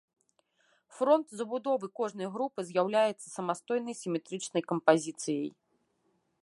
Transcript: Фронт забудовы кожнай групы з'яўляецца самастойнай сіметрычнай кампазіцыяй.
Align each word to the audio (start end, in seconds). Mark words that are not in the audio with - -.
Фронт 0.99 1.27
забудовы 1.41 1.87
кожнай 1.99 2.29
групы 2.37 2.59
з'яўляецца 2.69 3.23
самастойнай 3.37 3.95
сіметрычнай 4.01 4.63
кампазіцыяй. 4.73 5.49